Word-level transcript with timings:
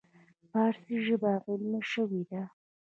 فارسي 0.49 0.97
ژبه 1.05 1.31
علمي 1.47 1.81
شوې 1.91 2.23
ده. 2.29 2.43